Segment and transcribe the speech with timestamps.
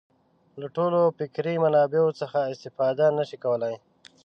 [0.59, 3.75] له ټولو فکري منابعو څخه استفاده نه شي کولای.